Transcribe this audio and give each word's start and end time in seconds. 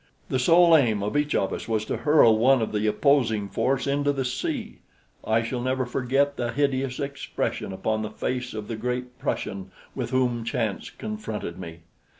The 0.29 0.39
sole 0.39 0.75
aim 0.75 1.03
of 1.03 1.15
each 1.15 1.35
of 1.35 1.53
us 1.53 1.67
was 1.67 1.85
to 1.85 1.97
hurl 1.97 2.35
one 2.35 2.59
of 2.63 2.71
the 2.71 2.87
opposing 2.87 3.47
force 3.47 3.85
into 3.85 4.11
the 4.11 4.25
sea. 4.25 4.79
I 5.23 5.43
shall 5.43 5.61
never 5.61 5.85
forget 5.85 6.37
the 6.37 6.51
hideous 6.51 6.99
expression 6.99 7.71
upon 7.71 8.01
the 8.01 8.09
face 8.09 8.55
of 8.55 8.67
the 8.67 8.75
great 8.77 9.19
Prussian 9.19 9.69
with 9.93 10.09
whom 10.09 10.43
chance 10.43 10.89
confronted 10.89 11.59
me. 11.59 11.81